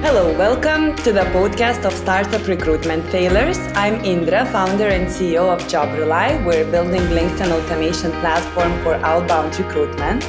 [0.00, 3.58] Hello, welcome to the podcast of Startup Recruitment Failures.
[3.74, 6.44] I'm Indra, founder and CEO of JobRely.
[6.46, 10.22] We're building LinkedIn automation platform for outbound recruitment.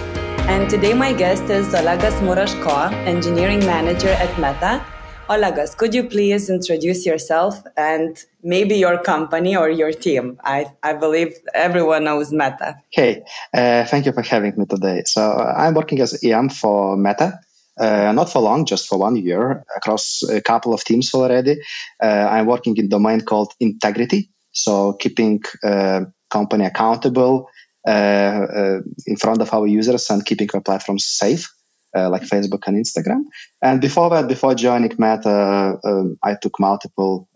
[0.50, 4.84] And today my guest is Olegas Murashko, engineering manager at Meta.
[5.30, 10.40] Olegas, could you please introduce yourself and maybe your company or your team?
[10.44, 12.82] I, I believe everyone knows Meta.
[12.90, 13.22] Hey,
[13.54, 15.04] uh, thank you for having me today.
[15.06, 17.40] So uh, I'm working as EM for Meta.
[17.80, 21.58] Uh, not for long, just for one year across a couple of teams already.
[22.04, 24.30] Uh, I'm working in a domain called integrity.
[24.52, 27.48] So keeping uh, company accountable
[27.88, 31.50] uh, uh, in front of our users and keeping our platforms safe.
[31.98, 33.24] Uh, like Facebook and Instagram.
[33.64, 35.80] And before that, before joining Meta,
[36.22, 37.28] I took multiple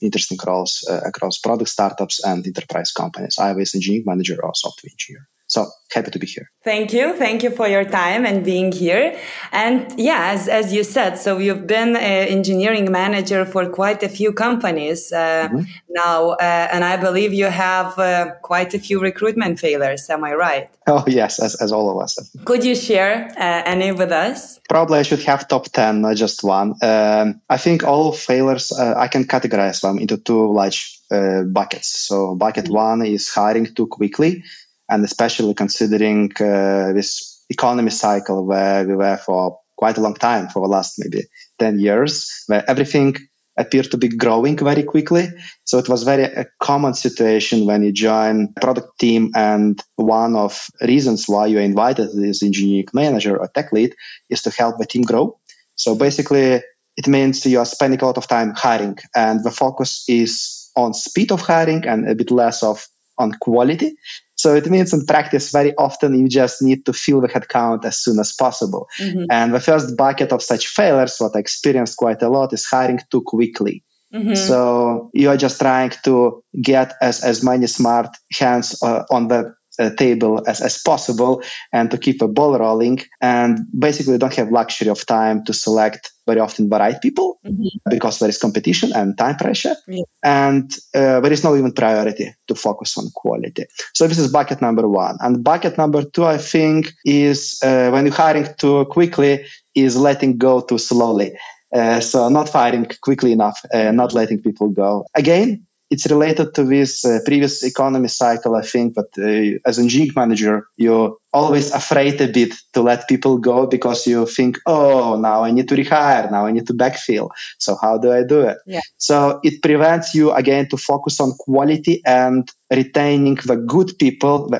[0.00, 3.36] interesting roles across product startups and enterprise companies.
[3.38, 5.28] I was engineering manager or software engineer.
[5.48, 6.50] So happy to be here.
[6.62, 7.14] Thank you.
[7.16, 9.18] Thank you for your time and being here.
[9.50, 14.10] And yeah, as, as you said, so you've been an engineering manager for quite a
[14.10, 15.62] few companies uh, mm-hmm.
[15.88, 16.32] now.
[16.32, 20.10] Uh, and I believe you have uh, quite a few recruitment failures.
[20.10, 20.68] Am I right?
[20.86, 22.18] Oh, yes, as, as all of us.
[22.44, 24.60] Could you share uh, any with us?
[24.68, 26.74] Probably I should have top 10, not just one.
[26.82, 31.88] Um, I think all failures, uh, I can categorize them into two large uh, buckets.
[31.88, 32.74] So bucket mm-hmm.
[32.74, 34.44] one is hiring too quickly
[34.88, 40.48] and especially considering uh, this economy cycle where we were for quite a long time,
[40.48, 41.24] for the last maybe
[41.58, 43.16] 10 years, where everything
[43.58, 45.28] appeared to be growing very quickly.
[45.64, 50.36] So it was very a common situation when you join a product team and one
[50.36, 53.94] of reasons why you're invited as engineering manager or tech lead
[54.30, 55.38] is to help the team grow.
[55.74, 56.62] So basically
[56.96, 60.94] it means you are spending a lot of time hiring and the focus is on
[60.94, 62.86] speed of hiring and a bit less of
[63.18, 63.96] on quality.
[64.38, 67.98] So it means in practice, very often you just need to fill the headcount as
[67.98, 68.86] soon as possible.
[69.00, 69.24] Mm-hmm.
[69.30, 73.00] And the first bucket of such failures, what I experienced quite a lot, is hiring
[73.10, 73.82] too quickly.
[74.14, 74.36] Mm-hmm.
[74.36, 79.54] So you are just trying to get as, as many smart hands uh, on the
[79.78, 83.00] uh, table as, as possible and to keep a ball rolling.
[83.20, 87.68] And basically, don't have luxury of time to select very often the right people mm-hmm.
[87.88, 89.76] because there is competition and time pressure.
[89.86, 90.02] Yeah.
[90.22, 93.64] And uh, there is no even priority to focus on quality.
[93.94, 95.16] So this is bucket number one.
[95.20, 100.38] And bucket number two, I think, is uh, when you're hiring too quickly, is letting
[100.38, 101.32] go too slowly.
[101.74, 105.04] Uh, so not firing quickly enough, uh, not letting people go.
[105.14, 108.94] Again, it's related to this uh, previous economy cycle, I think.
[108.94, 114.06] But uh, as engineering manager, you're always afraid a bit to let people go because
[114.06, 117.30] you think, oh, now I need to rehire, now I need to backfill.
[117.58, 118.58] So how do I do it?
[118.66, 118.80] Yeah.
[118.98, 124.50] So it prevents you again to focus on quality and retaining the good people,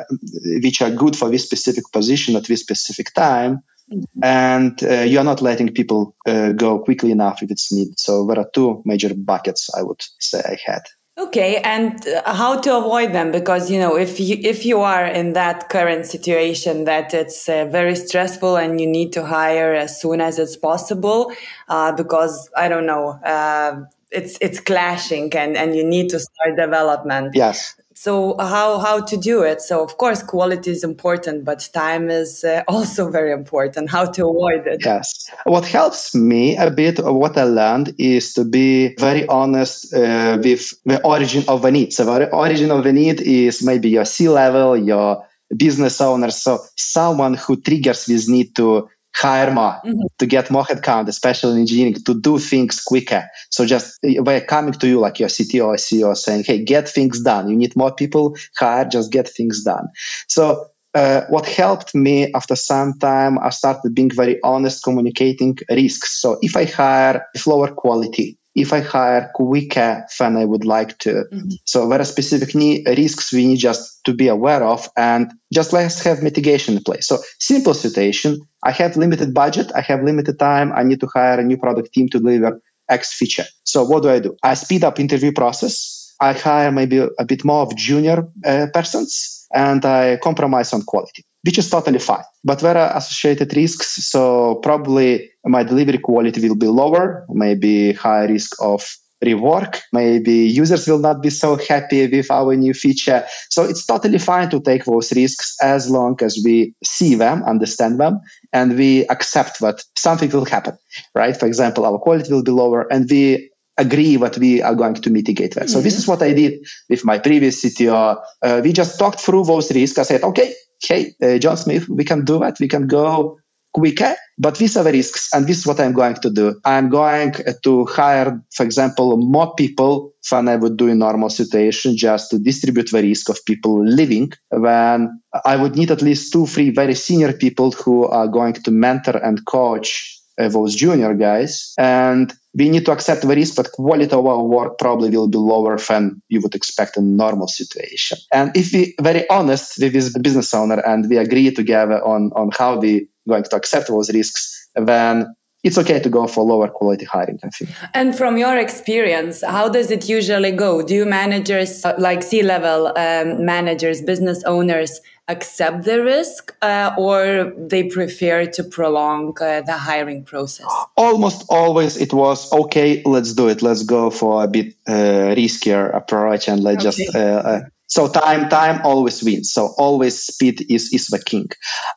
[0.62, 3.62] which are good for this specific position at this specific time.
[3.92, 4.22] Mm-hmm.
[4.22, 7.98] And uh, you are not letting people uh, go quickly enough if it's needed.
[7.98, 10.82] So there are two major buckets I would say I had.
[11.18, 13.32] Okay, and uh, how to avoid them?
[13.32, 17.64] Because you know, if you if you are in that current situation that it's uh,
[17.64, 21.32] very stressful and you need to hire as soon as it's possible,
[21.68, 23.80] uh, because I don't know, uh,
[24.12, 27.34] it's it's clashing and and you need to start development.
[27.34, 29.60] Yes so how how to do it?
[29.60, 34.28] So of course quality is important but time is uh, also very important how to
[34.28, 34.84] avoid it.
[34.84, 35.28] Yes.
[35.44, 40.38] What helps me a bit of what i learned is to be very honest uh,
[40.40, 41.92] with the origin of the need.
[41.92, 45.26] So the origin of the need is maybe your c level your
[45.56, 50.06] business owner so someone who triggers this need to hire more, mm-hmm.
[50.18, 53.28] to get more headcount, especially in engineering, to do things quicker.
[53.50, 57.20] So just by coming to you like your CTO or CEO saying, hey, get things
[57.20, 57.48] done.
[57.48, 59.88] You need more people, hire, just get things done.
[60.28, 66.20] So uh, what helped me after some time, I started being very honest, communicating risks.
[66.20, 70.98] So if I hire with lower quality, if I hire quicker than I would like
[70.98, 71.24] to.
[71.32, 71.50] Mm-hmm.
[71.64, 76.02] So there are specific risks we need just to be aware of and just let's
[76.04, 77.06] have mitigation in place.
[77.06, 81.38] So simple situation, I have limited budget, I have limited time, I need to hire
[81.38, 83.46] a new product team to deliver X feature.
[83.64, 84.36] So what do I do?
[84.42, 86.14] I speed up interview process.
[86.20, 91.24] I hire maybe a bit more of junior uh, persons and I compromise on quality
[91.42, 92.24] which is totally fine.
[92.44, 94.08] But there are associated risks.
[94.08, 98.84] So probably my delivery quality will be lower, maybe high risk of
[99.24, 99.80] rework.
[99.92, 103.26] Maybe users will not be so happy with our new feature.
[103.50, 107.98] So it's totally fine to take those risks as long as we see them, understand
[107.98, 108.20] them,
[108.52, 110.78] and we accept that something will happen,
[111.14, 111.36] right?
[111.36, 115.10] For example, our quality will be lower and we agree that we are going to
[115.10, 115.64] mitigate that.
[115.64, 115.72] Mm-hmm.
[115.72, 118.20] So this is what I did with my previous CTO.
[118.42, 119.98] Uh, we just talked through those risks.
[119.98, 120.52] I said, okay,
[120.82, 122.58] hey, uh, John Smith, we can do that.
[122.60, 123.38] We can go
[123.72, 125.28] quicker, but these are the risks.
[125.32, 126.60] And this is what I'm going to do.
[126.64, 131.96] I'm going to hire, for example, more people than I would do in normal situation
[131.96, 136.46] just to distribute the risk of people leaving when I would need at least two,
[136.46, 141.74] three very senior people who are going to mentor and coach uh, those junior guys.
[141.78, 145.38] And we need to accept the risk that quality of our work probably will be
[145.38, 148.18] lower than you would expect in normal situation.
[148.32, 152.50] And if we very honest with this business owner and we agree together on, on
[152.56, 155.34] how we going to accept those risks, then
[155.64, 157.70] it's okay to go for lower quality hiring, I think.
[157.94, 160.82] And from your experience, how does it usually go?
[160.82, 167.84] Do managers, like C level um, managers, business owners, accept the risk uh, or they
[167.84, 170.66] prefer to prolong uh, the hiring process?
[170.96, 173.60] Almost always it was okay, let's do it.
[173.60, 177.04] Let's go for a bit uh, riskier approach and let's okay.
[177.04, 179.52] just uh, uh, so time, time always wins.
[179.52, 181.48] So always speed is, is the king.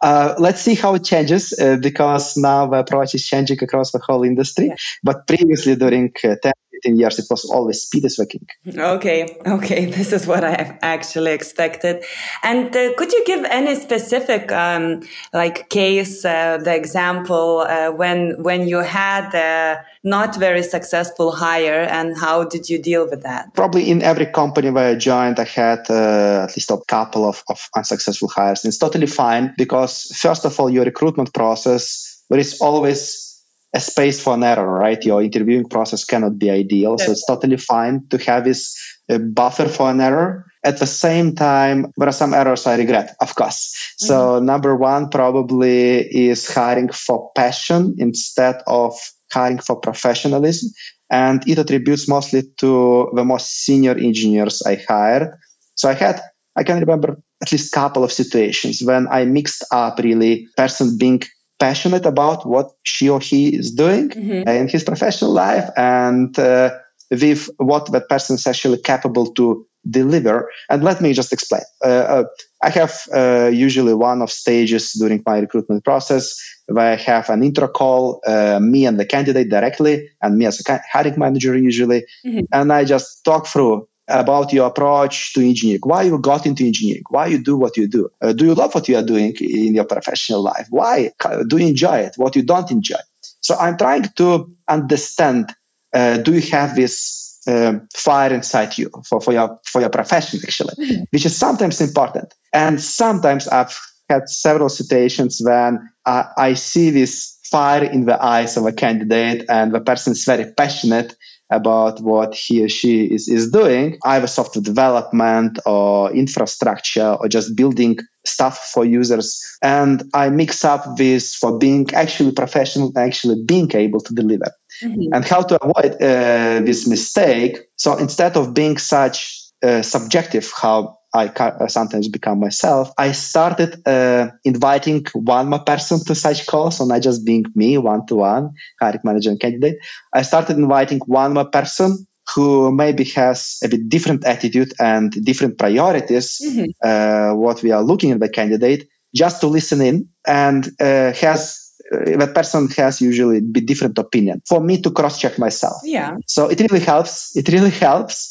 [0.01, 3.99] Uh, let's see how it changes uh, because now the approach is changing across the
[3.99, 4.67] whole industry.
[4.67, 4.75] Yeah.
[5.03, 8.45] But previously during uh, 10, 15 years, it was always speed is working.
[8.68, 9.38] Okay.
[9.45, 9.86] Okay.
[10.01, 12.04] This is what I have actually expected.
[12.44, 15.01] And uh, could you give any specific, um,
[15.33, 21.81] like case, uh, the example, uh, when, when you had a not very successful hire
[21.89, 23.54] and how did you deal with that?
[23.54, 27.44] Probably in every company where I joined, I had uh, at least a couple of,
[27.48, 28.63] of unsuccessful hires.
[28.63, 33.31] And it's totally fine because, first of all, your recruitment process, there is always
[33.73, 35.03] a space for an error, right?
[35.03, 36.97] Your interviewing process cannot be ideal.
[36.97, 38.77] So it's totally fine to have this
[39.09, 40.45] uh, buffer for an error.
[40.63, 43.73] At the same time, there are some errors I regret, of course.
[43.73, 44.06] Mm-hmm.
[44.07, 48.94] So number one probably is hiring for passion instead of
[49.31, 50.69] hiring for professionalism.
[51.09, 55.33] And it attributes mostly to the most senior engineers I hired
[55.81, 56.21] so I had,
[56.56, 60.97] I can remember at least a couple of situations when I mixed up really person
[60.97, 61.24] being
[61.62, 64.50] passionate about what she or he is doing mm-hmm.
[64.50, 66.72] in his professional life and uh,
[67.12, 70.50] with what that person is actually capable to deliver.
[70.69, 71.62] And let me just explain.
[71.84, 72.24] Uh, uh,
[72.63, 76.36] I have uh, usually one of stages during my recruitment process
[76.68, 80.62] where I have an intro call, uh, me and the candidate directly, and me as
[80.68, 82.46] a hiring manager usually, mm-hmm.
[82.52, 87.04] and I just talk through about your approach to engineering, why you got into engineering,
[87.10, 88.10] why you do what you do.
[88.22, 90.68] Uh, do you love what you are doing in your professional life?
[90.69, 91.12] Why
[91.48, 92.13] do you enjoy it?
[92.18, 93.02] What you don't enjoy?
[93.40, 95.52] So I'm trying to understand,
[95.94, 100.40] uh, do you have this uh, fire inside you for, for your for your profession
[100.44, 101.04] actually, mm-hmm.
[101.10, 102.34] which is sometimes important.
[102.54, 103.78] And sometimes I've
[104.10, 109.74] had several situations when I see this fire in the eyes of a candidate and
[109.74, 111.16] the person is very passionate
[111.51, 117.56] about what he or she is, is doing, either software development or infrastructure or just
[117.56, 119.42] building stuff for users.
[119.62, 124.51] And I mix up this for being actually professional, actually being able to deliver.
[124.81, 125.13] Mm-hmm.
[125.13, 127.59] And how to avoid uh, this mistake.
[127.75, 132.92] So instead of being such uh, subjective, how I uh, sometimes become myself.
[132.98, 137.78] I started uh, inviting one more person to such calls, so not just being me
[137.78, 139.78] one to one, hiring manager and candidate.
[140.13, 145.58] I started inviting one more person who maybe has a bit different attitude and different
[145.58, 146.72] priorities, mm-hmm.
[146.81, 151.72] uh, what we are looking at the candidate, just to listen in and uh, has
[151.92, 155.81] uh, that person has usually a bit different opinion for me to cross check myself
[155.84, 158.30] yeah so it really helps it really helps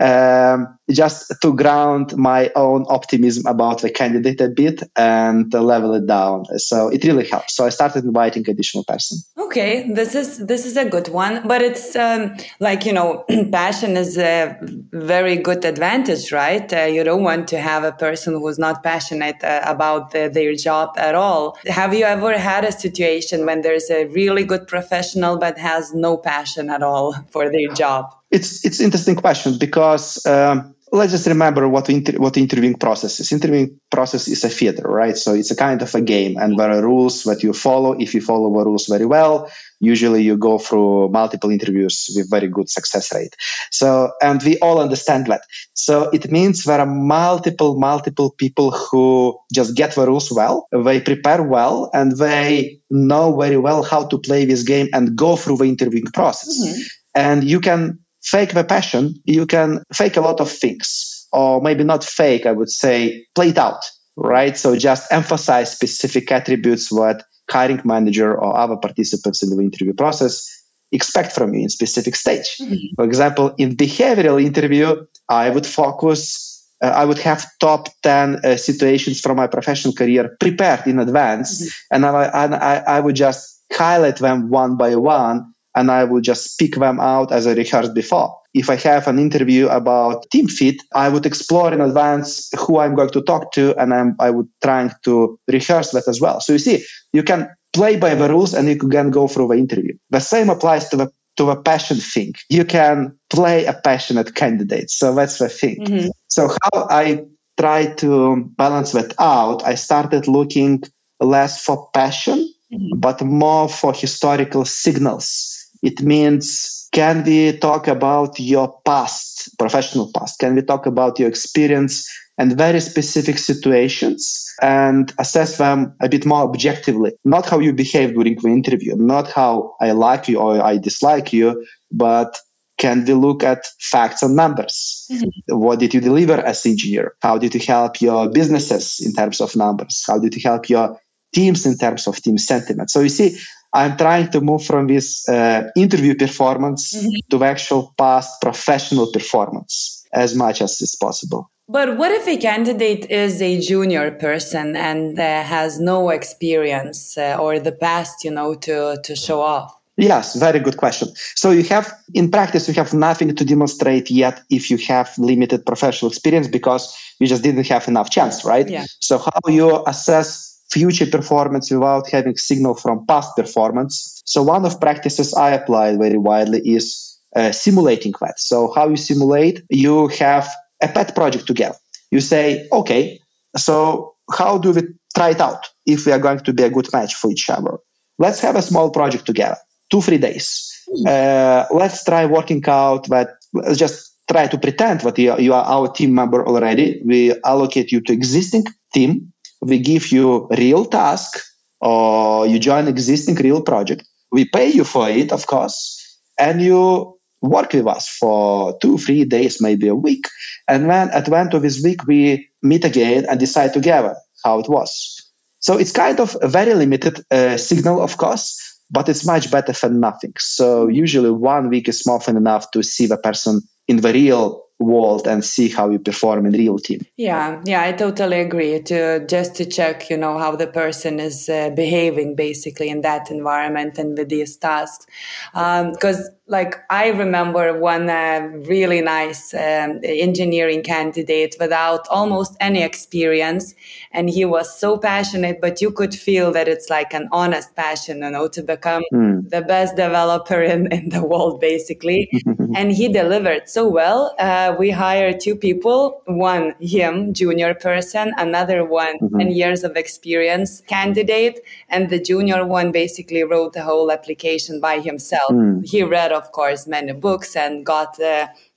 [0.00, 6.06] um, just to ground my own optimism about the candidate a bit and level it
[6.06, 6.44] down.
[6.58, 7.54] So it really helps.
[7.54, 9.18] So i started inviting additional person.
[9.38, 13.96] Okay this is this is a good one but it's um, like you know passion
[13.96, 14.56] is a
[14.92, 16.72] very good advantage right?
[16.72, 20.54] Uh, you don't want to have a person who's not passionate uh, about the, their
[20.54, 21.56] job at all.
[21.66, 26.16] Have you ever had a situation when there's a really good professional but has no
[26.16, 31.68] passion at all for their job it's it's interesting question because um, let's just remember
[31.68, 33.30] what inter- what interviewing process is.
[33.30, 35.16] Interviewing process is a theater, right?
[35.16, 37.92] So it's a kind of a game, and there are rules that you follow.
[37.92, 42.48] If you follow the rules very well, usually you go through multiple interviews with very
[42.48, 43.36] good success rate.
[43.70, 45.42] So, and we all understand that.
[45.74, 51.00] So it means there are multiple, multiple people who just get the rules well, they
[51.00, 55.56] prepare well, and they know very well how to play this game and go through
[55.58, 56.64] the interviewing process.
[56.64, 56.80] Mm-hmm.
[57.14, 61.84] And you can fake the passion, you can fake a lot of things, or maybe
[61.84, 63.84] not fake, I would say play it out,
[64.16, 64.56] right?
[64.56, 70.48] So just emphasize specific attributes what hiring manager or other participants in the interview process
[70.92, 72.56] expect from you in specific stage.
[72.60, 72.94] Mm-hmm.
[72.96, 76.50] For example, in behavioral interview, I would focus
[76.82, 81.62] uh, I would have top 10 uh, situations from my professional career prepared in advance.
[81.62, 81.94] Mm-hmm.
[81.94, 86.24] And, I, and I, I would just highlight them one by one and I would
[86.24, 88.38] just pick them out as I rehearsed before.
[88.54, 92.94] If I have an interview about team fit, I would explore in advance who I'm
[92.94, 96.40] going to talk to and I'm, I would trying to rehearse that as well.
[96.40, 99.54] So you see, you can play by the rules and you can go through the
[99.54, 99.96] interview.
[100.10, 102.34] The same applies to the to a passion thing.
[102.50, 104.90] You can play a passionate candidate.
[104.90, 105.84] So that's the thing.
[105.84, 106.08] Mm-hmm.
[106.28, 107.24] So how I
[107.58, 110.82] try to balance that out, I started looking
[111.20, 112.98] less for passion, mm-hmm.
[112.98, 115.61] but more for historical signals.
[115.82, 120.38] It means can we talk about your past, professional past?
[120.38, 122.08] Can we talk about your experience
[122.38, 127.12] and very specific situations and assess them a bit more objectively?
[127.24, 131.32] Not how you behave during the interview, not how I like you or I dislike
[131.32, 132.36] you, but
[132.78, 135.06] can we look at facts and numbers?
[135.10, 135.58] Mm-hmm.
[135.58, 137.14] What did you deliver as engineer?
[137.22, 140.04] How did you help your businesses in terms of numbers?
[140.06, 140.98] How did you help your
[141.34, 142.90] teams in terms of team sentiment?
[142.90, 143.38] So you see,
[143.72, 147.08] I'm trying to move from this uh, interview performance mm-hmm.
[147.30, 151.50] to actual past professional performance as much as is possible.
[151.68, 157.38] But what if a candidate is a junior person and uh, has no experience uh,
[157.40, 159.74] or the past, you know, to, to show off?
[159.96, 161.08] Yes, very good question.
[161.34, 165.64] So you have, in practice, you have nothing to demonstrate yet if you have limited
[165.64, 168.68] professional experience because you just didn't have enough chance, right?
[168.68, 168.84] Yeah.
[169.00, 174.22] So how you assess future performance without having signal from past performance.
[174.24, 178.38] So one of practices I apply very widely is uh, simulating that.
[178.38, 180.48] So how you simulate, you have
[180.82, 181.76] a pet project together.
[182.10, 183.20] You say, okay,
[183.56, 184.82] so how do we
[185.14, 187.78] try it out if we are going to be a good match for each other?
[188.18, 189.56] Let's have a small project together,
[189.90, 190.72] two, three days.
[190.88, 191.06] Hmm.
[191.06, 195.52] Uh, let's try working out that, let's just try to pretend that you are, you
[195.54, 197.02] are our team member already.
[197.04, 198.64] We allocate you to existing
[198.94, 199.31] team
[199.62, 201.40] we give you real task
[201.80, 204.04] or you join existing real project.
[204.30, 209.24] We pay you for it, of course, and you work with us for two, three
[209.24, 210.26] days, maybe a week.
[210.68, 214.60] And then at the end of this week, we meet again and decide together how
[214.60, 215.30] it was.
[215.60, 218.58] So it's kind of a very limited uh, signal, of course,
[218.90, 220.34] but it's much better than nothing.
[220.38, 224.64] So usually one week is more than enough to see the person in the real
[224.82, 227.00] world and see how you perform in real team.
[227.16, 228.80] Yeah yeah i totally agree.
[228.82, 233.30] To just to check you know how the person is uh, behaving basically in that
[233.30, 235.06] environment and with these tasks.
[235.52, 242.82] Because um, like I remember one uh, really nice um, engineering candidate without almost any
[242.82, 243.74] experience,
[244.12, 248.18] and he was so passionate, but you could feel that it's like an honest passion,
[248.22, 249.48] you know, to become mm.
[249.48, 252.30] the best developer in, in the world, basically.
[252.76, 254.34] and he delivered so well.
[254.38, 259.38] Uh, we hired two people: one him, junior person, another one mm-hmm.
[259.38, 265.00] 10 years of experience candidate, and the junior one basically wrote the whole application by
[265.00, 265.50] himself.
[265.50, 265.88] Mm.
[265.88, 268.18] He read of course, many books and got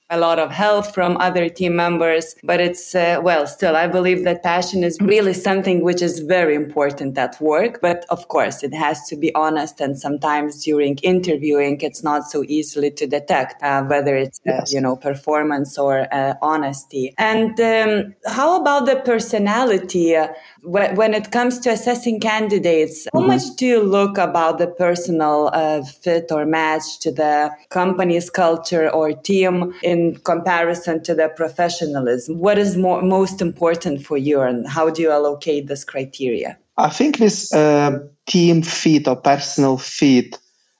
[0.10, 2.36] a lot of help from other team members.
[2.44, 6.56] But it's, uh, well, still, I believe that passion is really something which is very
[6.56, 7.80] important at work.
[7.82, 9.82] But of course, it has to be honest.
[9.82, 14.74] And sometimes during interviewing, it's not so easily to detect uh, whether it's, uh, yes.
[14.74, 17.14] you know, performance or uh, honesty.
[17.18, 20.16] And um, how about the personality?
[20.16, 20.28] Uh,
[20.66, 23.30] when it comes to assessing candidates, how mm-hmm.
[23.30, 28.90] much do you look about the personal uh, fit or match to the company's culture
[28.90, 32.40] or team in comparison to the professionalism?
[32.40, 36.58] What is more, most important for you, and how do you allocate this criteria?
[36.78, 40.38] I think this uh, team fit or personal fit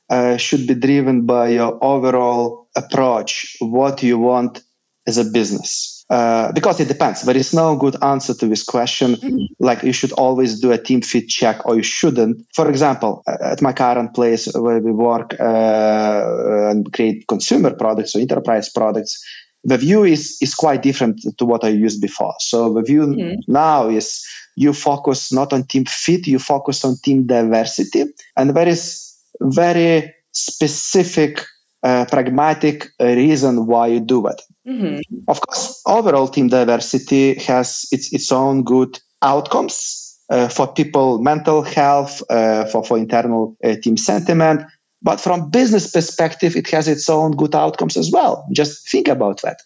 [0.10, 4.62] uh, should be driven by your overall approach, what you want
[5.08, 7.24] as a business uh, because it depends.
[7.24, 9.15] There is no good answer to this question.
[9.15, 9.38] Mm-hmm.
[9.59, 12.45] Like you should always do a team fit check or you shouldn't.
[12.53, 18.15] For example, uh, at my current place where we work uh, and create consumer products
[18.15, 19.24] or enterprise products,
[19.63, 22.35] the view is, is quite different to what I used before.
[22.39, 23.51] So the view mm-hmm.
[23.51, 24.24] now is
[24.55, 28.05] you focus not on team fit, you focus on team diversity.
[28.38, 31.45] And there is very specific
[31.86, 34.42] uh, pragmatic reason why you do it.
[34.68, 35.00] Mm-hmm.
[35.27, 41.62] Of course, overall team diversity has its its own good outcomes uh, for people, mental
[41.62, 44.63] health, uh, for for internal uh, team sentiment.
[45.04, 48.48] But from business perspective, it has its own good outcomes as well.
[48.51, 49.58] Just think about that.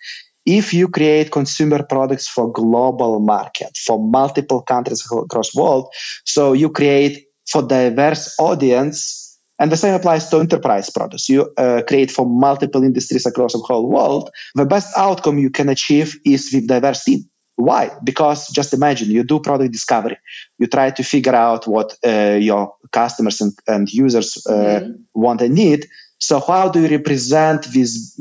[0.45, 5.93] If you create consumer products for global market, for multiple countries across world,
[6.25, 9.28] so you create for diverse audience
[9.59, 11.27] and the same applies to enterprise products.
[11.27, 14.29] You uh, create for multiple industries across the whole world.
[14.55, 17.91] The best outcome you can achieve is with diverse team, Why?
[18.01, 20.17] Because just imagine you do product discovery,
[20.57, 24.91] you try to figure out what uh, your customers and, and users uh, mm-hmm.
[25.13, 25.85] want and need.
[26.19, 28.19] So, how do you represent this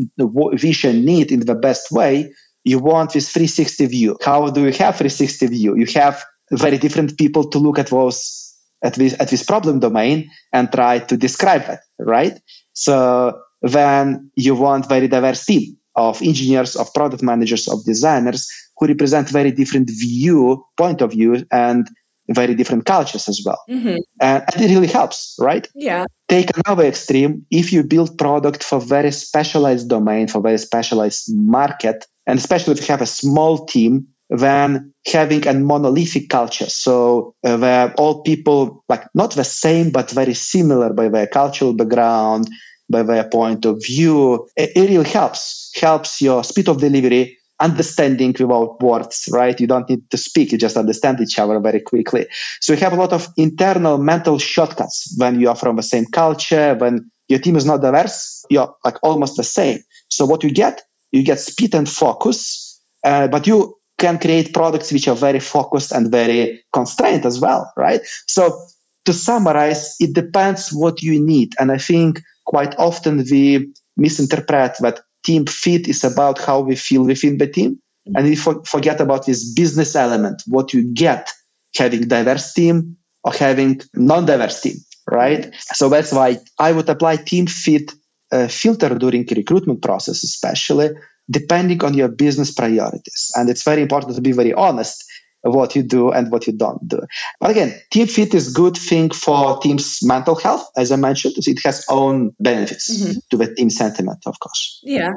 [0.55, 2.33] vision need in the best way?
[2.65, 4.17] You want this 360 view.
[4.25, 5.77] How do you have 360 view?
[5.77, 8.48] You have very different people to look at those
[8.83, 12.39] at this at this problem domain and try to describe it, right?
[12.73, 18.87] So then you want very diverse team of engineers, of product managers, of designers who
[18.87, 21.89] represent very different view, point of view, and
[22.29, 23.61] very different cultures as well.
[23.69, 23.97] Mm-hmm.
[24.21, 25.67] And, and, it really helps, right?
[25.75, 26.05] Yeah.
[26.29, 27.47] Take another extreme.
[27.51, 32.81] If you build product for very specialized domain, for very specialized market, and especially if
[32.81, 36.69] you have a small team, then having a monolithic culture.
[36.69, 41.73] So uh, where all people like not the same, but very similar by their cultural
[41.73, 42.49] background,
[42.91, 45.71] by their point of view, it, it really helps.
[45.75, 49.59] Helps your speed of delivery, understanding without words, right?
[49.61, 52.27] You don't need to speak, you just understand each other very quickly.
[52.61, 56.07] So you have a lot of internal mental shortcuts when you are from the same
[56.07, 59.81] culture, when your team is not diverse, you're like almost the same.
[60.09, 60.83] So what you get,
[61.13, 65.93] you get speed and focus, uh, but you can create products which are very focused
[65.93, 68.01] and very constrained as well, right?
[68.27, 68.59] So
[69.05, 71.55] to summarize, it depends what you need.
[71.59, 77.05] And I think quite often we misinterpret that team fit is about how we feel
[77.05, 77.81] within the team.
[78.15, 81.31] And we for- forget about this business element, what you get
[81.77, 84.77] having diverse team or having non-diverse team,
[85.11, 85.55] right?
[85.75, 87.93] So that's why I would apply team fit
[88.33, 90.91] uh, filter during recruitment process, especially
[91.31, 93.31] depending on your business priorities.
[93.35, 95.05] And it's very important to be very honest
[95.43, 97.01] what you do and what you don't do.
[97.41, 101.35] But again, team fit is good thing for team's mental health, as I mentioned.
[101.39, 103.19] It has own benefits mm-hmm.
[103.31, 104.81] to the team sentiment, of course.
[104.83, 105.11] Yeah.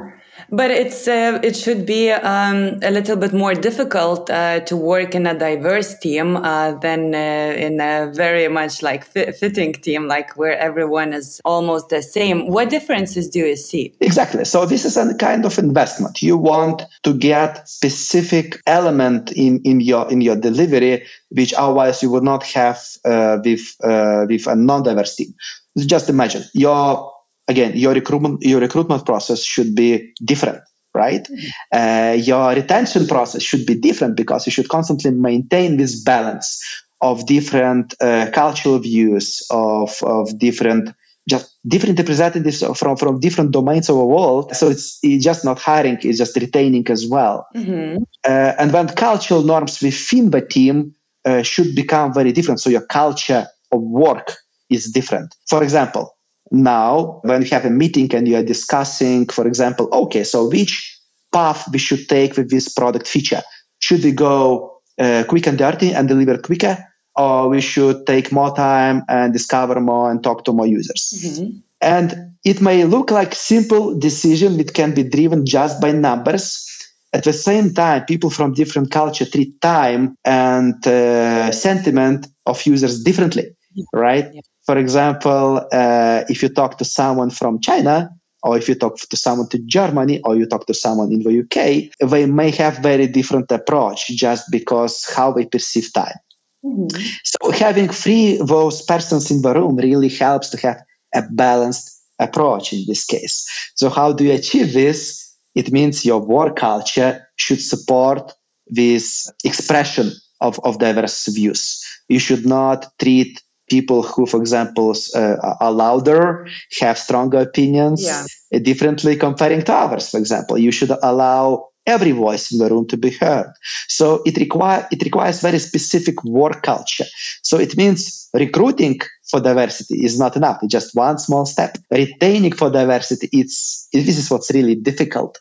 [0.50, 5.14] But it's uh, it should be um, a little bit more difficult uh, to work
[5.14, 10.36] in a diverse team uh, than uh, in a very much like fitting team, like
[10.36, 12.48] where everyone is almost the same.
[12.48, 13.94] What differences do you see?
[14.00, 14.44] Exactly.
[14.44, 16.22] So this is a kind of investment.
[16.22, 22.10] You want to get specific element in in your in your delivery, which otherwise you
[22.10, 25.34] would not have uh, with uh, with a non-diverse team.
[25.78, 27.12] Just imagine your
[27.48, 30.60] again your recruitment your recruitment process should be different
[30.94, 31.78] right mm-hmm.
[31.78, 36.60] uh, your retention process should be different because you should constantly maintain this balance
[37.00, 40.90] of different uh, cultural views of, of different
[41.28, 44.56] just different representatives from, from different domains of the world.
[44.56, 47.46] So it's, it's just not hiring, it's just retaining as well.
[47.54, 48.02] Mm-hmm.
[48.24, 52.60] Uh, and when cultural norms within the team uh, should become very different.
[52.60, 54.32] So your culture of work
[54.68, 55.36] is different.
[55.48, 56.16] For example,
[56.52, 61.00] now when you have a meeting and you are discussing, for example, okay, so which
[61.32, 63.42] path we should take with this product feature?
[63.78, 66.86] Should we go uh, quick and dirty and deliver quicker?
[67.16, 71.12] Or we should take more time and discover more and talk to more users?
[71.16, 71.58] Mm-hmm.
[71.80, 76.68] And it may look like simple decision that can be driven just by numbers.
[77.12, 83.02] At the same time, people from different culture treat time and uh, sentiment of users
[83.02, 83.84] differently, yeah.
[83.92, 84.30] right?
[84.32, 84.40] Yeah.
[84.66, 88.10] For example, uh, if you talk to someone from China,
[88.42, 91.40] or if you talk to someone to Germany, or you talk to someone in the
[91.40, 96.18] UK, they may have very different approach just because how they perceive time.
[96.64, 97.02] Mm-hmm.
[97.24, 100.80] So having three those persons in the room really helps to have
[101.14, 103.46] a balanced approach in this case.
[103.74, 105.36] So how do you achieve this?
[105.54, 108.32] It means your work culture should support
[108.66, 111.84] this expression of, of diverse views.
[112.08, 113.42] You should not treat
[113.76, 116.46] people who, for example, uh, are louder,
[116.80, 118.58] have stronger opinions yeah.
[118.70, 120.10] differently comparing to others.
[120.10, 121.44] For example, you should allow
[121.86, 123.50] every voice in the room to be heard.
[123.88, 127.08] So it require it requires very specific work culture.
[127.42, 130.58] So it means recruiting for diversity is not enough.
[130.62, 131.78] It's just one small step.
[131.90, 135.38] Retaining for diversity, it's this is what's really difficult.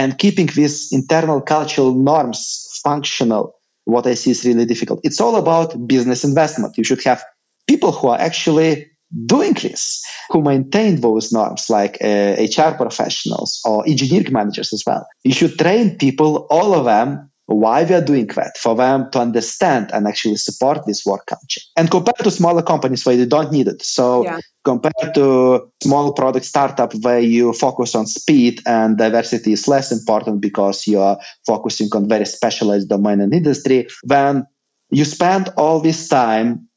[0.00, 2.40] And keeping these internal cultural norms
[2.84, 3.44] functional,
[3.84, 5.00] what I see is really difficult.
[5.02, 6.78] It's all about business investment.
[6.78, 7.22] You should have
[7.66, 8.90] people who are actually
[9.26, 15.06] doing this, who maintain those norms, like uh, HR professionals or engineering managers as well.
[15.22, 19.18] You should train people, all of them, why we are doing that, for them to
[19.18, 21.60] understand and actually support this work culture.
[21.76, 23.82] And compared to smaller companies where you don't need it.
[23.82, 24.38] So yeah.
[24.64, 30.40] compared to small product startup where you focus on speed and diversity is less important
[30.40, 34.46] because you are focusing on very specialized domain and industry, then
[34.90, 36.68] you spend all this time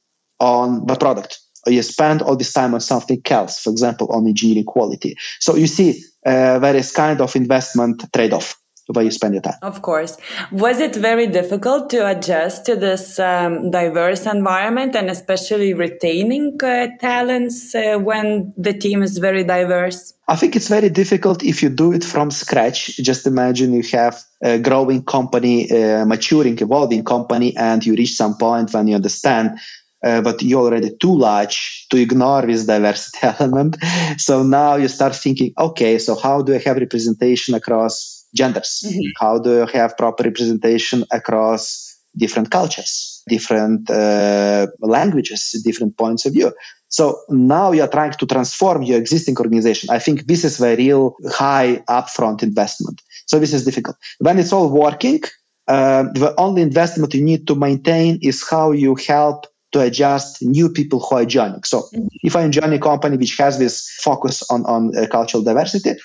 [0.45, 4.27] on the product or you spend all this time on something else, for example, on
[4.27, 5.17] engineering quality.
[5.39, 8.55] So you see, uh, there is kind of investment trade-off
[8.87, 9.55] where you spend your time.
[9.63, 10.15] Of course.
[10.51, 16.89] Was it very difficult to adjust to this um, diverse environment and especially retaining uh,
[16.99, 20.13] talents uh, when the team is very diverse?
[20.27, 22.97] I think it's very difficult if you do it from scratch.
[22.97, 28.37] Just imagine you have a growing company, a maturing, evolving company, and you reach some
[28.37, 29.57] point when you understand
[30.03, 33.77] uh, but you're already too large to ignore this diversity element.
[34.17, 38.83] So now you start thinking, okay, so how do I have representation across genders?
[38.85, 39.11] Mm-hmm.
[39.17, 46.33] How do I have proper representation across different cultures, different uh, languages, different points of
[46.33, 46.51] view?
[46.87, 49.89] So now you're trying to transform your existing organization.
[49.89, 53.01] I think this is a real high upfront investment.
[53.25, 53.97] So this is difficult.
[54.19, 55.21] When it's all working,
[55.67, 60.69] uh, the only investment you need to maintain is how you help to adjust new
[60.69, 61.61] people who are joining.
[61.63, 61.89] So
[62.23, 65.99] if I'm joining a company which has this focus on, on uh, cultural diversity,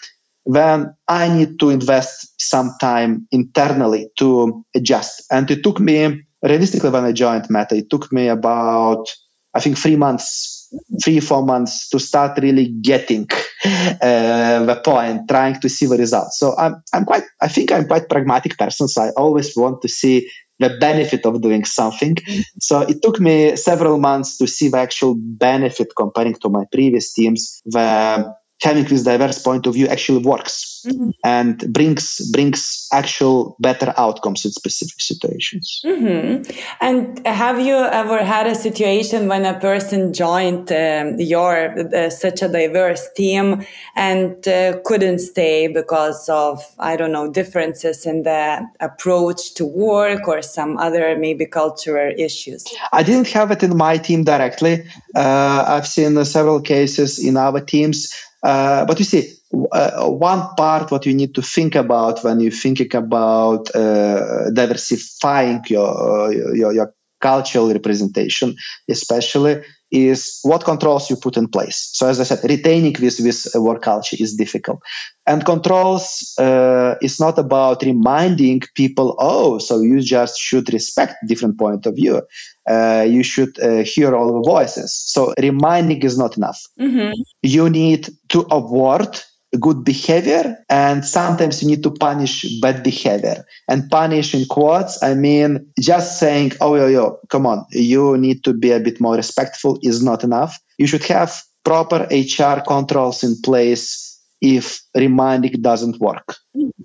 [0.44, 5.22] then I need to invest some time internally to adjust.
[5.30, 9.06] And it took me, realistically, when I joined Meta, it took me about,
[9.54, 10.68] I think, three months,
[11.00, 13.28] three, four months to start really getting
[13.64, 16.40] uh, the point, trying to see the results.
[16.40, 18.88] So I'm, I'm quite, I think I'm quite pragmatic person.
[18.88, 20.28] So I always want to see
[20.60, 22.14] the benefit of doing something.
[22.14, 22.40] Mm-hmm.
[22.60, 27.12] So it took me several months to see the actual benefit comparing to my previous
[27.12, 27.60] teams.
[27.64, 31.10] The having this diverse point of view actually works mm-hmm.
[31.24, 35.80] and brings brings actual better outcomes in specific situations.
[35.84, 36.42] Mm-hmm.
[36.80, 42.42] And have you ever had a situation when a person joined um, your uh, such
[42.42, 43.64] a diverse team
[43.96, 50.28] and uh, couldn't stay because of I don't know differences in the approach to work
[50.28, 52.64] or some other maybe cultural issues?
[52.92, 54.84] I didn't have it in my team directly.
[55.14, 59.32] Uh, I've seen several cases in our teams uh, but you see,
[59.72, 65.62] uh, one part what you need to think about when you're thinking about uh, diversifying
[65.68, 68.54] your, your, your cultural representation,
[68.88, 71.90] especially, is what controls you put in place.
[71.92, 74.80] So, as I said, retaining this this work culture is difficult,
[75.26, 81.58] and controls uh, is not about reminding people, oh, so you just should respect different
[81.58, 82.22] point of view.
[82.68, 84.94] Uh, you should uh, hear all the voices.
[85.06, 86.60] So, reminding is not enough.
[86.78, 87.12] Mm-hmm.
[87.42, 89.20] You need to award
[89.58, 93.44] good behavior and sometimes you need to punish bad behavior.
[93.68, 98.44] And punish in quotes i mean just saying oh yo yo come on you need
[98.44, 100.58] to be a bit more respectful is not enough.
[100.78, 106.36] You should have proper hr controls in place if reminding doesn't work.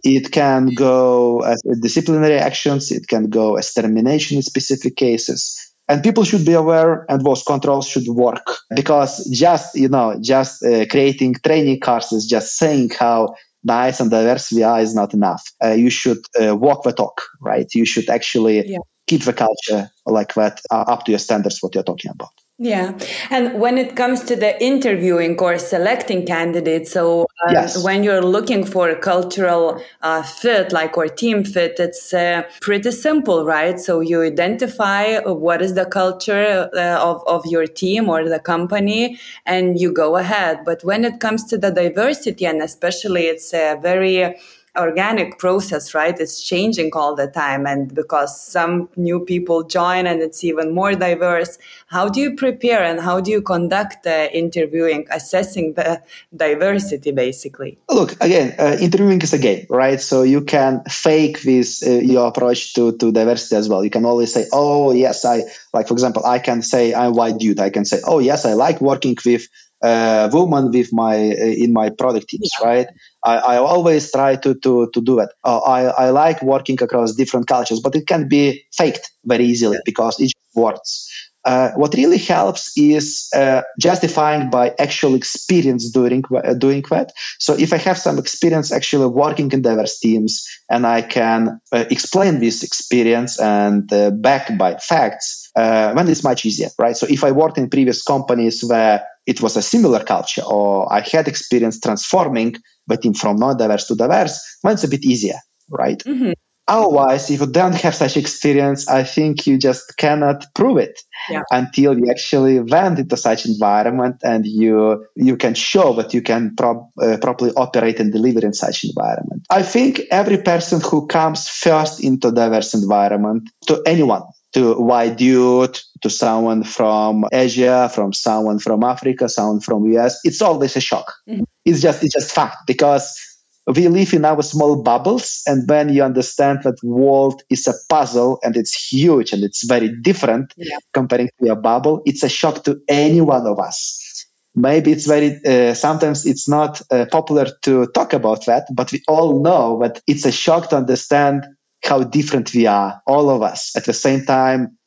[0.03, 6.03] It can go as disciplinary actions it can go as termination in specific cases and
[6.03, 8.45] people should be aware and those controls should work.
[8.75, 14.51] Because just you know just uh, creating training courses just saying how nice and diverse
[14.51, 15.43] we are is not enough.
[15.63, 17.67] Uh, you should uh, walk the talk right?
[17.73, 18.79] You should actually yeah.
[19.07, 22.97] keep the culture like that uh, up to your standards what you're talking about yeah.
[23.29, 27.83] And when it comes to the interviewing or selecting candidates, so uh, yes.
[27.83, 32.91] when you're looking for a cultural uh, fit, like or team fit, it's uh, pretty
[32.91, 33.77] simple, right?
[33.77, 39.19] So you identify what is the culture uh, of, of your team or the company
[39.45, 40.59] and you go ahead.
[40.63, 44.33] But when it comes to the diversity, and especially it's a very
[44.77, 46.19] organic process, right?
[46.19, 47.65] It's changing all the time.
[47.65, 51.57] And because some new people join and it's even more diverse,
[51.87, 56.01] how do you prepare and how do you conduct the interviewing, assessing the
[56.35, 57.77] diversity basically?
[57.89, 59.99] Look, again, uh, interviewing is a game, right?
[59.99, 63.83] So you can fake this, uh, your approach to, to diversity as well.
[63.83, 67.37] You can always say, oh, yes, I, like, for example, I can say I'm white
[67.37, 67.59] dude.
[67.59, 69.47] I can say, oh, yes, I like working with
[69.81, 72.67] uh, woman with my uh, in my product teams, yeah.
[72.67, 72.87] right?
[73.25, 75.29] I, I, always try to to to do it.
[75.43, 79.77] Uh, I I like working across different cultures, but it can be faked very easily
[79.77, 79.85] yeah.
[79.85, 81.09] because it works.
[81.45, 87.11] Uh, what really helps is uh, justifying by actual experience doing uh, doing that.
[87.39, 91.85] So if I have some experience actually working in diverse teams and I can uh,
[91.91, 96.97] explain this experience and uh, back by facts, then it's much easier, right?
[96.97, 101.01] So if I worked in previous companies where it was a similar culture or I
[101.01, 102.55] had experience transforming
[102.87, 105.99] the team from non-diverse to diverse, then it's a bit easier, right?
[105.99, 106.31] Mm-hmm.
[106.67, 110.99] Otherwise, if you don't have such experience, I think you just cannot prove it
[111.29, 111.43] yeah.
[111.51, 116.55] until you actually went into such environment and you you can show that you can
[116.55, 119.45] pro- uh, properly operate and deliver in such environment.
[119.49, 124.23] I think every person who comes first into diverse environment, to anyone,
[124.53, 130.41] to white dude, to someone from Asia, from someone from Africa, someone from US, it's
[130.41, 131.13] always a shock.
[131.29, 131.43] Mm-hmm.
[131.63, 133.34] It's just it's just fact because
[133.67, 138.39] we live in our small bubbles and when you understand that world is a puzzle
[138.43, 140.77] and it's huge and it's very different yeah.
[140.93, 145.39] comparing to a bubble it's a shock to any one of us maybe it's very
[145.45, 150.01] uh, sometimes it's not uh, popular to talk about that but we all know that
[150.07, 151.45] it's a shock to understand
[151.83, 154.77] how different we are all of us at the same time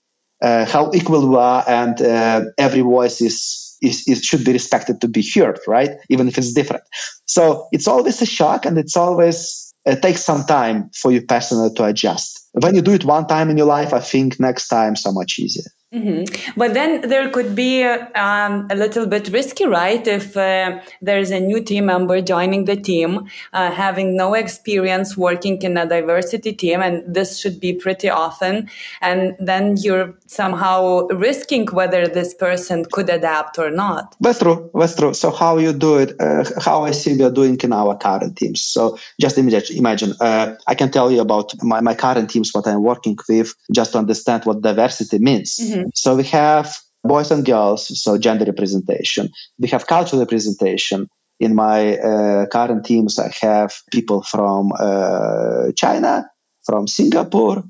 [0.41, 5.01] uh, how equal we are and uh, every voice is is, is should be respected
[5.01, 5.91] to be heard, right?
[6.09, 6.85] Even if it's different.
[7.27, 11.73] So it's always a shock, and it's always it takes some time for you personally
[11.75, 12.47] to adjust.
[12.53, 15.39] When you do it one time in your life, I think next time so much
[15.39, 15.65] easier.
[15.93, 16.53] Mm-hmm.
[16.59, 20.07] But then there could be um, a little bit risky, right?
[20.07, 25.63] If uh, there's a new team member joining the team, uh, having no experience working
[25.63, 28.69] in a diversity team, and this should be pretty often,
[29.01, 34.15] and then you're somehow risking whether this person could adapt or not.
[34.21, 34.71] That's true.
[34.75, 35.15] That's true.
[35.15, 36.21] So how you do it?
[36.21, 38.63] Uh, how I see we are doing in our current teams.
[38.63, 39.79] So just imagine.
[39.79, 40.13] Imagine.
[40.21, 43.93] Uh, I can tell you about my, my current teams, what I'm working with, just
[43.93, 45.57] to understand what diversity means.
[45.59, 45.78] Mm-hmm.
[45.79, 45.89] Mm-hmm.
[45.95, 49.31] So we have boys and girls, so gender representation.
[49.59, 51.09] We have cultural representation.
[51.41, 56.29] In my uh, current teams, I have people from uh, China,
[56.65, 57.63] from Singapore,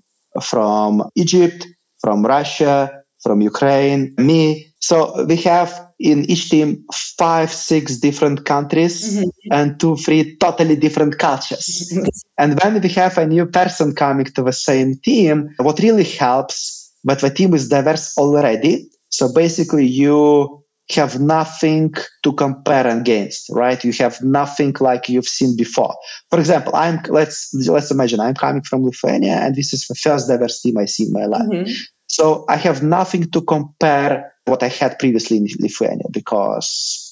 [0.42, 1.66] from Egypt,
[2.00, 4.72] from Russia, from Ukraine, me.
[4.80, 6.84] So we have in each team
[7.18, 9.52] five, six different countries mm-hmm.
[9.52, 11.92] and two, three totally different cultures.
[12.38, 16.77] and when we have a new person coming to the same team, what really helps
[17.04, 18.90] but the team is diverse already.
[19.11, 23.82] So basically, you have nothing to compare against, right?
[23.82, 25.94] You have nothing like you've seen before.
[26.30, 30.28] For example, I'm let's let's imagine I'm coming from Lithuania, and this is the first
[30.28, 31.48] diverse team I see in my life.
[31.48, 31.72] Mm-hmm.
[32.06, 37.08] So I have nothing to compare what I had previously in Lithuania because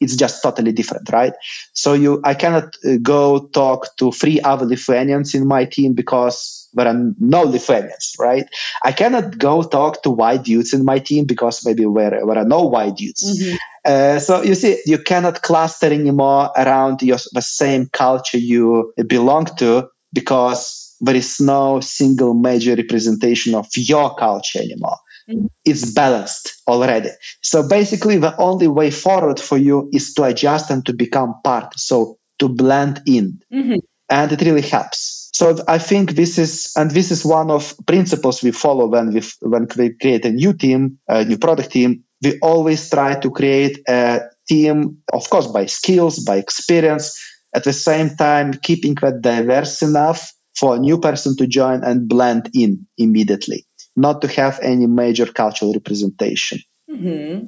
[0.00, 1.34] it's just totally different, right?
[1.72, 6.59] So you, I cannot uh, go talk to three other Lithuanians in my team because
[6.74, 8.46] there are no Lithuanians, right?
[8.82, 12.44] I cannot go talk to white dudes in my team because maybe there, there are
[12.44, 13.24] no white dudes.
[13.24, 13.56] Mm-hmm.
[13.84, 19.46] Uh, so you see, you cannot cluster anymore around your, the same culture you belong
[19.56, 24.98] to because there is no single major representation of your culture anymore.
[25.28, 25.46] Mm-hmm.
[25.64, 27.10] It's balanced already.
[27.42, 31.78] So basically, the only way forward for you is to adjust and to become part.
[31.78, 33.40] So to blend in.
[33.52, 33.78] Mm-hmm.
[34.08, 35.19] And it really helps.
[35.40, 39.22] So I think this is, and this is one of principles we follow when we
[39.40, 42.04] when we create a new team, a new product team.
[42.22, 47.18] We always try to create a team, of course, by skills, by experience.
[47.54, 52.06] At the same time, keeping that diverse enough for a new person to join and
[52.06, 53.64] blend in immediately,
[53.96, 56.58] not to have any major cultural representation.
[56.90, 57.46] Mm-hmm.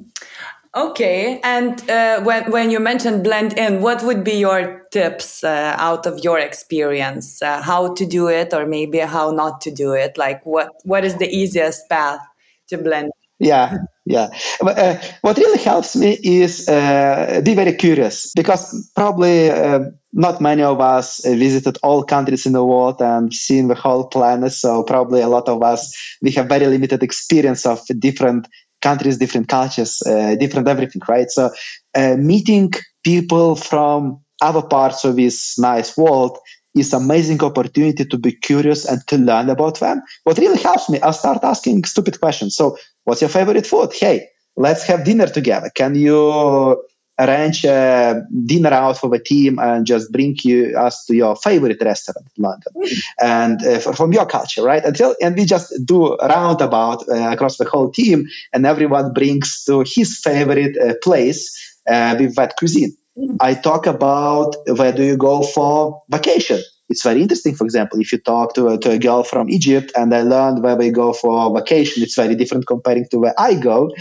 [0.75, 5.75] Okay, and uh, when when you mentioned blend in, what would be your tips uh,
[5.77, 7.43] out of your experience?
[7.43, 10.17] Uh, how to do it, or maybe how not to do it?
[10.17, 12.21] Like what what is the easiest path
[12.69, 13.11] to blend?
[13.37, 14.29] Yeah, yeah.
[14.61, 19.79] Uh, what really helps me is uh, be very curious because probably uh,
[20.11, 24.53] not many of us visited all countries in the world and seen the whole planet.
[24.53, 28.47] So probably a lot of us we have very limited experience of different
[28.83, 31.29] countries, different cultures, uh, different everything, right?
[31.31, 31.49] So
[31.95, 32.71] uh, meeting
[33.03, 36.37] people from other parts of this nice world
[36.75, 40.01] is amazing opportunity to be curious and to learn about them.
[40.23, 42.55] What really helps me, I start asking stupid questions.
[42.55, 43.93] So, what's your favorite food?
[43.93, 45.69] Hey, let's have dinner together.
[45.73, 46.83] Can you
[47.19, 51.81] arrange a dinner out for the team and just bring you us to your favorite
[51.81, 52.73] restaurant in London
[53.21, 54.83] and uh, from your culture, right?
[54.83, 59.63] Until and we just do a roundabout uh, across the whole team, and everyone brings
[59.65, 61.51] to his favorite uh, place
[61.87, 62.95] uh, with that cuisine.
[63.17, 63.35] Mm-hmm.
[63.39, 66.61] I talk about where do you go for vacation
[66.93, 67.55] it's very interesting.
[67.55, 70.61] For example, if you talk to a, to a girl from Egypt and I learned
[70.61, 73.91] where we go for vacation, it's very different comparing to where I go.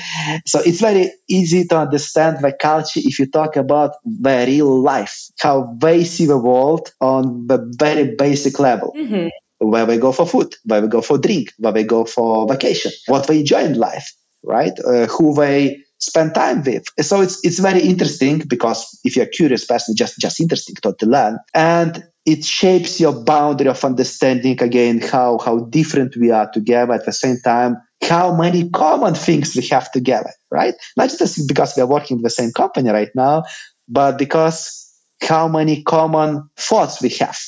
[0.47, 5.15] So it's very easy to understand the culture if you talk about the real life,
[5.41, 8.93] how they see the world on the very basic level.
[8.95, 9.29] Mm-hmm.
[9.73, 12.93] Where we go for food, where we go for drink, where we go for vacation,
[13.07, 14.77] what they enjoy in life, right?
[14.85, 16.85] Uh, who they spend time with.
[17.01, 20.95] So it's it's very interesting because if you're a curious person, just just interesting to,
[20.99, 21.39] to learn.
[21.55, 27.05] And it shapes your boundary of understanding again how how different we are together at
[27.05, 30.75] the same time how many common things we have together right?
[30.97, 33.45] Not just because we are working with the same company right now
[33.89, 34.89] but because
[35.21, 37.39] how many common thoughts we have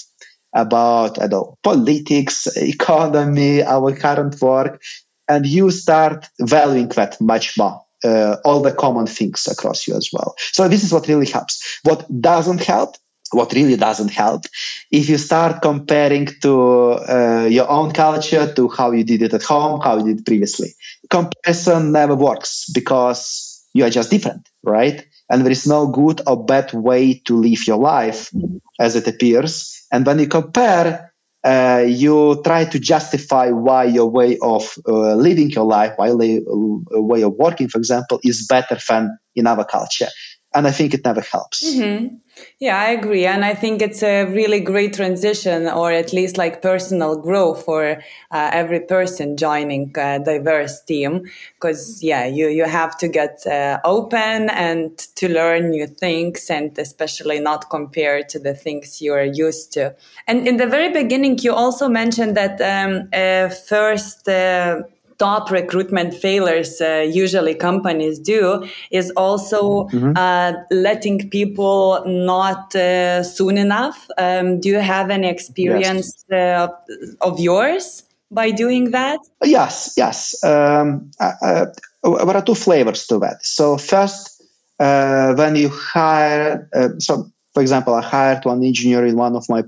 [0.54, 4.80] about I know, politics economy our current work
[5.28, 10.10] and you start valuing that much more uh, all the common things across you as
[10.12, 10.34] well.
[10.52, 11.80] So this is what really helps.
[11.84, 12.96] What doesn't help
[13.32, 14.44] what really doesn't help.
[14.90, 16.52] If you start comparing to
[16.92, 20.74] uh, your own culture to how you did it at home, how you did previously,
[21.10, 25.04] comparison never works because you are just different, right?
[25.30, 28.30] And there is no good or bad way to live your life
[28.78, 29.84] as it appears.
[29.90, 35.50] And when you compare, uh, you try to justify why your way of uh, living
[35.50, 40.08] your life, why your way of working, for example, is better than in our culture
[40.54, 41.64] and I think it never helps.
[41.64, 42.16] Mm-hmm.
[42.58, 43.26] Yeah, I agree.
[43.26, 48.02] And I think it's a really great transition or at least like personal growth for
[48.30, 51.30] uh, every person joining a diverse team.
[51.54, 56.76] Because, yeah, you, you have to get uh, open and to learn new things and
[56.78, 59.94] especially not compare to the things you're used to.
[60.26, 64.82] And in the very beginning, you also mentioned that um, uh, first uh,
[65.18, 70.12] top recruitment failures uh, usually companies do is also mm-hmm.
[70.16, 74.08] uh, letting people not uh, soon enough.
[74.18, 76.70] Um, do you have any experience yes.
[76.70, 79.20] Uh, of yours by doing that?
[79.42, 80.42] Yes, yes.
[80.42, 81.66] Um, uh, uh,
[82.02, 83.44] there are two flavors to that.
[83.44, 84.42] So first,
[84.78, 89.62] when you hire, so for example, I hired one engineer in one of my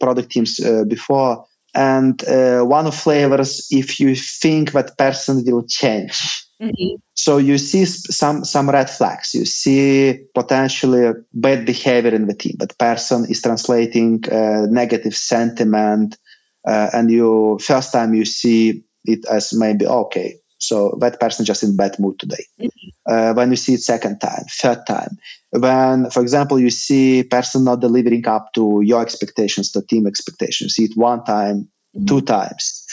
[0.00, 6.46] product teams before and uh, one of flavors if you think that person will change.
[6.60, 6.94] Mm-hmm.
[7.14, 9.34] so you see some some red flags.
[9.34, 12.54] You see potentially bad behavior in the team.
[12.58, 16.16] That person is translating uh, negative sentiment
[16.64, 21.62] uh, and you first time you see it as maybe okay so that person just
[21.62, 22.44] in bad mood today.
[22.60, 22.88] Mm-hmm.
[23.12, 25.18] Uh, when you see it second time, third time,
[25.50, 30.78] when, for example, you see person not delivering up to your expectations, to team expectations,
[30.78, 32.06] you see it one time, mm-hmm.
[32.06, 32.86] two times,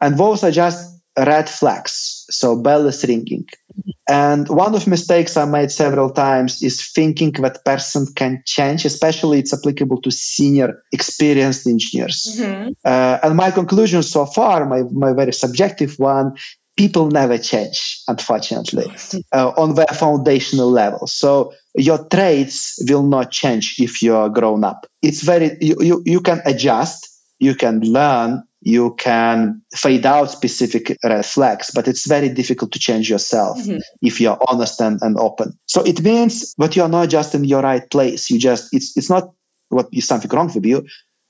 [0.00, 2.24] and those are just red flags.
[2.30, 3.44] So bell is ringing.
[3.44, 3.90] Mm-hmm.
[4.08, 9.40] And one of mistakes I made several times is thinking that person can change, especially
[9.40, 12.36] it's applicable to senior experienced engineers.
[12.38, 12.72] Mm-hmm.
[12.84, 16.36] Uh, and my conclusion so far, my, my very subjective one,
[16.76, 18.90] people never change, unfortunately,
[19.32, 21.06] uh, on their foundational level.
[21.06, 24.86] So your traits will not change if you're grown up.
[25.02, 30.96] It's very, you, you, you can adjust, you can learn, you can fade out specific
[31.02, 33.78] red flags, but it's very difficult to change yourself mm-hmm.
[34.02, 35.58] if you're honest and, and open.
[35.66, 38.30] So it means that you're not just in your right place.
[38.30, 39.32] You just, it's, it's not
[39.68, 40.86] what is something wrong with you.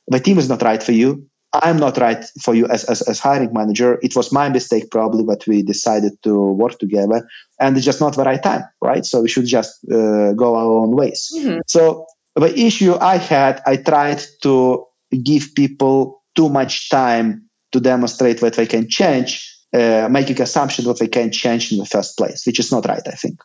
[0.08, 3.18] The team is not right for you I'm not right for you as, as, as
[3.18, 3.98] hiring manager.
[4.02, 8.14] It was my mistake probably, but we decided to work together and it's just not
[8.14, 9.04] the right time, right?
[9.04, 11.32] So we should just uh, go our own ways.
[11.36, 11.60] Mm-hmm.
[11.66, 14.86] So the issue I had, I tried to
[15.22, 20.98] give people too much time to demonstrate that they can change, uh, making assumption that
[20.98, 23.40] they can change in the first place, which is not right, I think.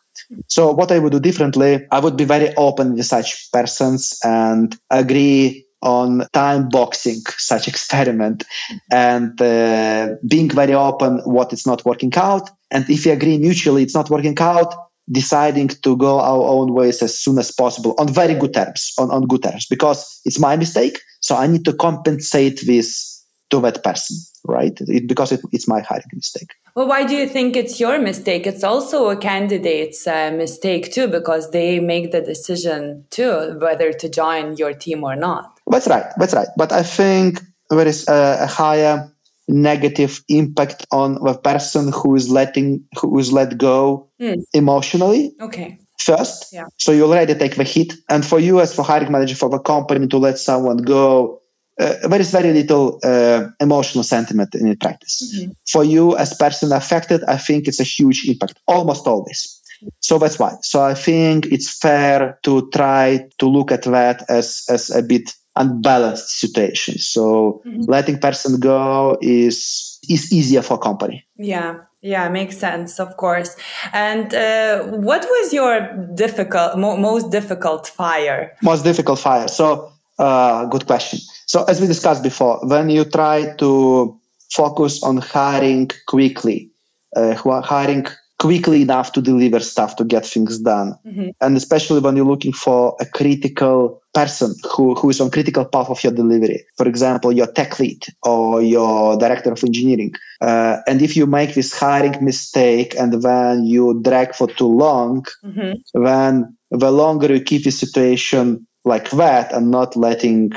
[0.48, 4.76] So what I would do differently, I would be very open with such persons and
[4.90, 8.44] agree on time boxing such experiment
[8.90, 12.50] and uh, being very open what is not working out.
[12.70, 14.74] And if we agree mutually it's not working out
[15.10, 19.08] deciding to go our own ways as soon as possible on very good terms on,
[19.12, 23.84] on good terms because it's my mistake so i need to compensate this to that
[23.84, 24.78] person right?
[24.80, 26.54] It, because it, it's my hiring mistake.
[26.74, 28.46] Well why do you think it's your mistake?
[28.46, 34.08] It's also a candidate's uh, mistake too because they make the decision too whether to
[34.08, 38.38] join your team or not that's right that's right but i think there is a,
[38.42, 39.12] a higher
[39.48, 44.42] negative impact on the person who is letting who is let go mm.
[44.52, 46.64] emotionally okay first yeah.
[46.76, 49.58] so you already take the hit and for you as for hiring manager for the
[49.58, 51.40] company to let someone go
[51.78, 55.34] uh, there is very little uh, emotional sentiment in practice.
[55.36, 55.52] Mm-hmm.
[55.68, 59.60] For you as person affected, I think it's a huge impact, almost always.
[60.00, 60.54] So that's why.
[60.62, 65.34] So I think it's fair to try to look at that as, as a bit
[65.56, 66.98] unbalanced situation.
[66.98, 67.82] So mm-hmm.
[67.88, 71.26] letting person go is is easier for company.
[71.36, 71.80] Yeah.
[72.02, 73.56] Yeah, makes sense, of course.
[73.92, 78.56] And uh, what was your difficult, mo- most difficult fire?
[78.62, 79.48] Most difficult fire.
[79.48, 81.18] So, uh, good question.
[81.46, 84.20] So as we discussed before, when you try to
[84.52, 86.70] focus on hiring quickly,
[87.16, 88.06] uh, hiring
[88.38, 91.30] quickly enough to deliver stuff to get things done, mm-hmm.
[91.40, 95.88] and especially when you're looking for a critical person who, who is on critical path
[95.88, 100.12] of your delivery, for example, your tech lead or your director of engineering.
[100.40, 105.24] Uh, and if you make this hiring mistake and then you drag for too long,
[105.44, 106.02] mm-hmm.
[106.02, 110.52] then the longer you keep the situation like that and not letting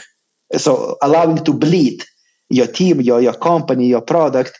[0.58, 2.04] so allowing to bleed
[2.50, 4.60] your team, your, your company, your product,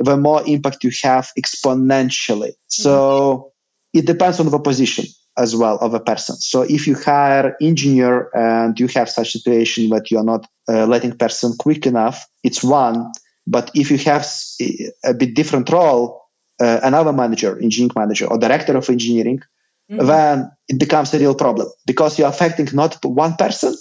[0.00, 2.52] the more impact you have exponentially.
[2.66, 3.98] So mm-hmm.
[3.98, 5.06] it depends on the position.
[5.36, 6.36] as well of a person.
[6.36, 11.16] So if you hire engineer and you have such situation that you're not uh, letting
[11.16, 13.12] person quick enough, it's one.
[13.46, 14.26] But if you have
[15.04, 16.22] a bit different role,
[16.60, 19.40] uh, another manager, engineering manager or director of engineering,
[19.90, 20.06] mm-hmm.
[20.06, 23.74] then it becomes a real problem because you're affecting not one person,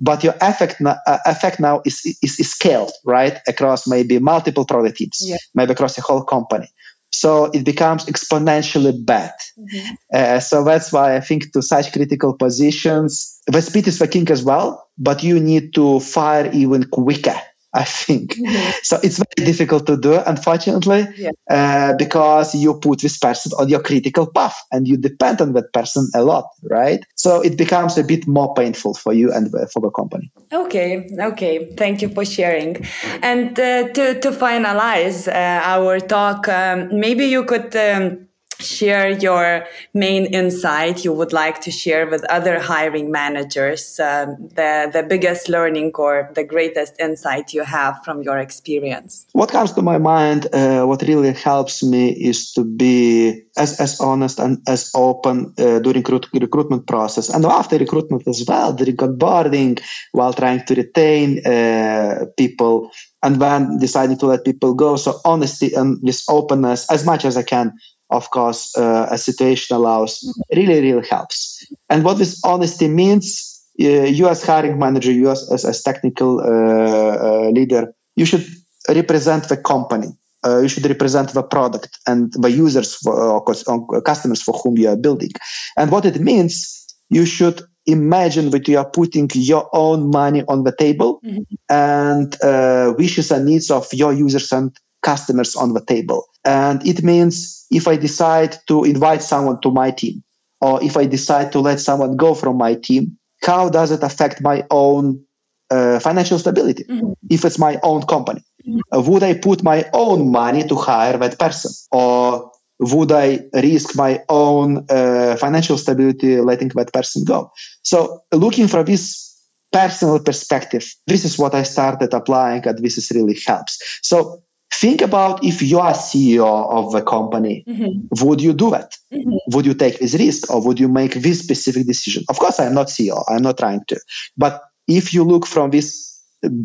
[0.00, 4.96] but your effect uh, effect now is, is, is scaled right across maybe multiple product
[4.96, 5.36] teams, yeah.
[5.54, 6.68] maybe across the whole company
[7.12, 9.32] so it becomes exponentially bad.
[9.58, 9.94] Mm-hmm.
[10.14, 14.30] Uh, so that's why I think to such critical positions, the speed is the king
[14.30, 17.38] as well, but you need to fire even quicker
[17.72, 18.34] I think.
[18.34, 18.70] Mm-hmm.
[18.82, 21.30] So it's very difficult to do, unfortunately, yeah.
[21.48, 25.72] uh, because you put this person on your critical path and you depend on that
[25.72, 27.04] person a lot, right?
[27.14, 30.32] So it becomes a bit more painful for you and for the company.
[30.52, 31.72] Okay, okay.
[31.76, 32.84] Thank you for sharing.
[33.22, 37.74] And uh, to, to finalize uh, our talk, um, maybe you could.
[37.76, 38.26] Um,
[38.60, 44.90] share your main insight you would like to share with other hiring managers um, the,
[44.92, 49.26] the biggest learning or the greatest insight you have from your experience?
[49.32, 54.00] What comes to my mind uh, what really helps me is to be as, as
[54.00, 57.28] honest and as open uh, during recruit, recruitment process.
[57.28, 59.82] And after recruitment as well during onboarding
[60.12, 62.90] while trying to retain uh, people
[63.22, 64.96] and then deciding to let people go.
[64.96, 67.72] So honesty and this openness as much as i can
[68.10, 71.64] of course, uh, a situation allows, really, really helps.
[71.88, 76.40] And what this honesty means, uh, you as hiring manager, you as, as, as technical
[76.40, 78.44] uh, uh leader, you should
[78.88, 80.08] represent the company.
[80.44, 84.88] Uh, you should represent the product and the users, for, uh, customers for whom you
[84.88, 85.30] are building.
[85.76, 90.64] And what it means, you should imagine that you are putting your own money on
[90.64, 91.42] the table mm-hmm.
[91.68, 96.26] and wishes and needs of your users and customers on the table.
[96.44, 100.22] And it means if I decide to invite someone to my team,
[100.60, 104.42] or if I decide to let someone go from my team, how does it affect
[104.42, 105.24] my own
[105.70, 107.12] uh, financial stability mm-hmm.
[107.30, 108.42] if it's my own company?
[108.66, 108.80] Mm-hmm.
[108.92, 111.72] Uh, would I put my own money to hire that person?
[111.90, 117.52] Or would I risk my own uh, financial stability letting that person go?
[117.82, 119.38] So, looking from this
[119.70, 124.00] personal perspective, this is what I started applying, and this is really helps.
[124.02, 124.42] So,
[124.72, 128.24] think about if you are CEO of a company, mm-hmm.
[128.24, 128.96] would you do it?
[129.12, 129.54] Mm-hmm.
[129.54, 132.24] Would you take this risk or would you make this specific decision?
[132.28, 133.24] Of course, I'm not CEO.
[133.28, 134.00] I'm not trying to.
[134.36, 136.20] But if you look from this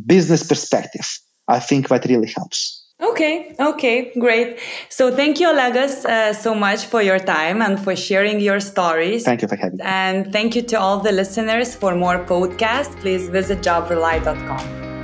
[0.06, 1.08] business perspective,
[1.48, 2.84] I think that really helps.
[3.02, 4.58] Okay, okay, great.
[4.88, 9.26] So thank you, Olegas, uh, so much for your time and for sharing your stories.
[9.26, 9.84] Thank you for having me.
[9.84, 11.76] And thank you to all the listeners.
[11.76, 14.95] For more podcasts, please visit jobrely.com.